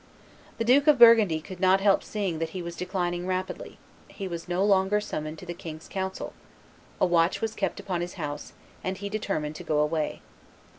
The 0.57 0.63
Duke 0.65 0.87
of 0.87 0.97
Burgundy 0.97 1.39
could 1.41 1.59
not 1.59 1.79
help 1.79 2.03
seeing 2.03 2.39
that 2.39 2.49
he 2.57 2.63
was 2.63 2.75
declining 2.75 3.27
rapidly; 3.27 3.77
he 4.07 4.27
was 4.27 4.47
no 4.47 4.65
longer 4.65 4.99
summoned 4.99 5.37
to 5.37 5.45
the 5.45 5.53
king's 5.53 5.87
council; 5.87 6.33
a 6.99 7.05
watch 7.05 7.39
was 7.39 7.53
kept 7.53 7.79
upon 7.79 8.01
his 8.01 8.15
house; 8.15 8.53
and 8.83 8.97
he 8.97 9.09
determined 9.09 9.53
to 9.57 9.63
go 9.63 9.77
away. 9.77 10.23